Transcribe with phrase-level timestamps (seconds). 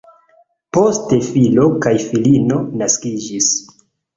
[0.77, 3.53] Poste filo kaj filino naskiĝis.